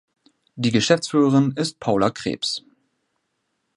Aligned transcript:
Die 0.55 0.71
Geschäftsführerin 0.71 1.51
ist 1.55 1.79
Paula 1.79 2.09
Krebs. 2.09 2.65